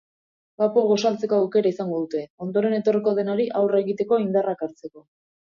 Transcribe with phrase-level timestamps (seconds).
[0.61, 5.07] Bapo gosaltzeko aukera izango dute, ondoren etorriko denari aurre egiteko indarrak hartzeko.